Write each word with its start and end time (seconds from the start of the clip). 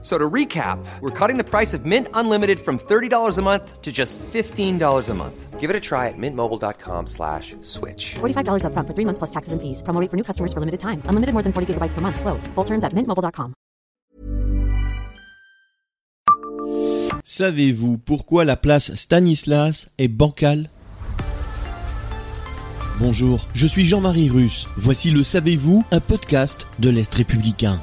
So 0.00 0.16
to 0.16 0.30
recap, 0.30 0.78
we're 1.00 1.10
cutting 1.10 1.38
the 1.38 1.44
price 1.44 1.74
of 1.74 1.84
Mint 1.84 2.06
Unlimited 2.14 2.60
from 2.60 2.78
$30 2.78 3.36
a 3.36 3.42
month 3.42 3.82
to 3.82 3.90
just 3.90 4.16
$15 4.32 5.08
a 5.08 5.14
month. 5.14 5.58
Give 5.58 5.70
it 5.70 5.74
a 5.74 5.80
try 5.80 6.06
at 6.06 6.14
mintmobile.com 6.16 7.08
slash 7.08 7.56
switch. 7.62 8.14
$45 8.20 8.62
upfront 8.62 8.86
for 8.86 8.94
three 8.94 9.04
months 9.04 9.18
plus 9.18 9.30
taxes 9.30 9.52
and 9.52 9.60
fees. 9.60 9.82
Promo 9.82 10.00
rate 10.00 10.08
for 10.08 10.16
new 10.16 10.22
customers 10.22 10.52
for 10.52 10.60
limited 10.60 10.78
time. 10.78 11.02
Unlimited 11.06 11.34
more 11.34 11.42
than 11.42 11.52
40 11.52 11.74
gigabytes 11.74 11.94
per 11.94 12.00
month. 12.00 12.20
Slows. 12.20 12.46
Full 12.54 12.64
terms 12.64 12.84
at 12.84 12.94
mintmobile.com. 12.94 13.54
Savez-vous 17.24 17.98
pourquoi 17.98 18.44
la 18.44 18.56
place 18.56 18.94
Stanislas 18.94 19.88
est 19.98 20.08
bancale? 20.08 20.70
Bonjour, 23.00 23.46
je 23.54 23.66
suis 23.66 23.84
Jean-Marie 23.84 24.30
Russe. 24.30 24.66
Voici 24.76 25.10
le 25.10 25.22
Savez-vous, 25.22 25.84
un 25.92 26.00
podcast 26.00 26.66
de 26.78 26.90
l'Est 26.90 27.14
républicain. 27.14 27.80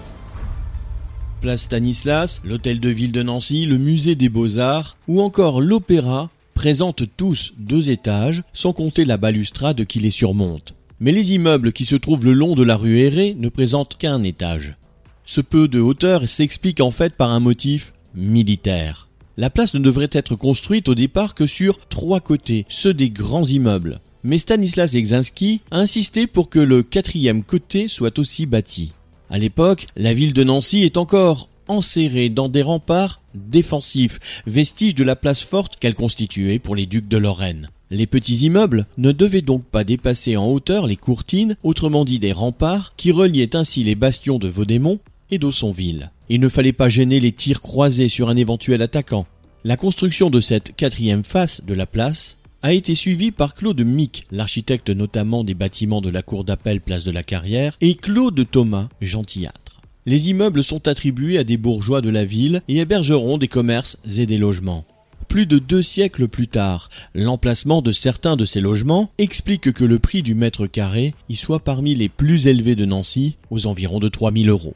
Place 1.45 1.62
Stanislas, 1.62 2.41
l'hôtel 2.44 2.80
de 2.80 2.90
ville 2.90 3.12
de 3.12 3.22
Nancy, 3.22 3.67
le 3.67 3.77
musée 3.77 4.16
des 4.16 4.30
beaux-arts 4.30 4.98
ou 5.08 5.22
encore 5.22 5.62
l'opéra 5.62 6.31
présentent 6.55 7.04
tous 7.18 7.54
deux 7.59 7.91
étages, 7.91 8.41
sans 8.52 8.73
compter 8.73 9.05
la 9.05 9.18
balustrade 9.18 9.85
qui 9.85 9.99
les 9.99 10.09
surmonte. 10.09 10.73
Mais 10.99 11.12
les 11.12 11.34
immeubles 11.34 11.71
qui 11.71 11.85
se 11.85 11.95
trouvent 11.95 12.26
le 12.26 12.34
long 12.34 12.55
de 12.55 12.63
la 12.63 12.76
rue 12.76 12.98
Erré 12.98 13.35
ne 13.38 13.49
présentent 13.49 13.95
qu'un 13.95 14.23
étage. 14.23 14.76
Ce 15.23 15.40
peu 15.40 15.68
de 15.68 15.80
hauteur 15.80 16.27
s'explique 16.27 16.81
en 16.81 16.90
fait 16.90 17.13
par 17.13 17.30
un 17.30 17.40
motif 17.40 17.93
militaire. 18.16 19.07
La 19.38 19.52
place 19.52 19.76
ne 19.76 19.80
devrait 19.80 20.09
être 20.13 20.35
construite 20.35 20.90
au 20.90 20.96
départ 20.96 21.35
que 21.35 21.46
sur 21.46 21.77
trois 21.77 22.21
côtés, 22.21 22.65
ceux 22.70 22.96
des 22.96 23.12
grands 23.12 23.46
immeubles. 23.46 23.99
Mais 24.24 24.40
Stanislas 24.40 24.96
Egzinski 24.96 25.62
a 25.70 25.77
insisté 25.77 26.26
pour 26.26 26.49
que 26.49 26.57
le 26.57 26.82
quatrième 26.82 27.43
côté 27.43 27.87
soit 27.87 28.18
aussi 28.18 28.48
bâti. 28.48 28.93
À 29.29 29.37
l'époque, 29.37 29.87
la 29.95 30.13
ville 30.13 30.34
de 30.34 30.43
Nancy 30.43 30.84
est 30.84 30.98
encore 30.98 31.49
enserrée 31.68 32.29
dans 32.29 32.49
des 32.49 32.62
remparts 32.62 33.21
défensifs, 33.34 34.41
vestiges 34.45 34.95
de 34.95 35.04
la 35.04 35.15
place 35.15 35.41
forte 35.41 35.77
qu'elle 35.77 35.95
constituait 35.95 36.59
pour 36.59 36.76
les 36.76 36.85
ducs 36.85 37.07
de 37.07 37.18
Lorraine. 37.18 37.70
Les 37.91 38.07
petits 38.07 38.37
immeubles 38.37 38.85
ne 38.98 39.12
devaient 39.12 39.41
donc 39.41 39.63
pas 39.63 39.84
dépasser 39.84 40.37
en 40.37 40.48
hauteur 40.48 40.87
les 40.87 40.96
courtines, 40.96 41.55
autrement 41.63 42.05
dit 42.05 42.20
des 42.20 42.31
remparts, 42.31 42.93
qui 42.98 43.12
reliaient 43.12 43.55
ainsi 43.55 43.84
les 43.84 43.96
bastions 43.96 44.40
de 44.40 44.48
Vaudémont 44.48 44.99
et 45.31 45.37
d'Aussonville. 45.37 46.12
Il 46.29 46.40
ne 46.40 46.49
fallait 46.49 46.73
pas 46.73 46.90
gêner 46.90 47.20
les 47.20 47.31
tirs 47.31 47.62
croisés 47.62 48.09
sur 48.09 48.29
un 48.29 48.37
éventuel 48.37 48.81
attaquant. 48.81 49.27
La 49.63 49.77
construction 49.77 50.29
de 50.29 50.41
cette 50.41 50.76
quatrième 50.76 51.23
face 51.23 51.63
de 51.63 51.73
la 51.73 51.85
place 51.85 52.37
a 52.66 52.74
été 52.74 52.96
suivie 52.96 53.30
par 53.30 53.54
Claude 53.54 53.80
Mick, 53.82 54.26
l'architecte 54.32 54.90
notamment 54.90 55.44
des 55.44 55.54
bâtiments 55.54 56.02
de 56.02 56.10
la 56.10 56.24
cour 56.24 56.44
d'appel 56.44 56.82
place 56.82 57.04
de 57.04 57.12
la 57.12 57.21
Carrière, 57.21 57.77
et 57.80 57.94
Claude 57.94 58.44
Thomas, 58.49 58.90
gentillâtre. 59.02 59.82
Les 60.08 60.32
immeubles 60.32 60.63
sont 60.63 60.88
attribués 60.88 61.38
à 61.38 61.43
des 61.43 61.58
bourgeois 61.58 62.02
de 62.02 62.10
la 62.10 62.26
ville 62.26 62.63
et 62.68 62.80
hébergeront 62.80 63.38
des 63.38 63.48
commerces 63.48 63.99
et 64.18 64.25
des 64.25 64.40
logements. 64.40 64.84
Plus 65.28 65.46
de 65.46 65.59
deux 65.59 65.84
siècles 65.84 66.28
plus 66.28 66.47
tard, 66.47 66.90
l'emplacement 67.13 67.84
de 67.84 67.91
certains 67.91 68.36
de 68.36 68.46
ces 68.46 68.62
logements 68.62 69.12
explique 69.19 69.72
que 69.72 69.86
le 69.86 70.00
prix 70.00 70.24
du 70.24 70.34
mètre 70.34 70.66
carré 70.66 71.13
y 71.30 71.36
soit 71.36 71.59
parmi 71.59 71.94
les 71.94 72.09
plus 72.09 72.47
élevés 72.47 72.75
de 72.75 72.86
Nancy, 72.86 73.36
aux 73.52 73.68
environs 73.68 74.00
de 74.00 74.08
3000 74.08 74.50
euros. 74.50 74.74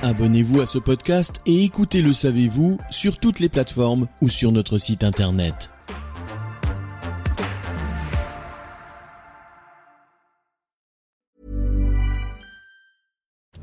Abonnez-vous 0.00 0.62
à 0.62 0.66
ce 0.66 0.78
podcast 0.78 1.34
et 1.44 1.64
écoutez 1.64 2.00
Le 2.00 2.14
Savez-vous 2.14 2.78
sur 2.90 3.18
toutes 3.18 3.40
les 3.40 3.50
plateformes 3.50 4.08
ou 4.22 4.30
sur 4.30 4.52
notre 4.52 4.78
site 4.78 5.04
internet. 5.04 5.68